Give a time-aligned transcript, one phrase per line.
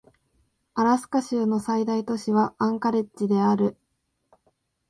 [0.73, 3.77] アラスカ州の最大都市はアンカレッジである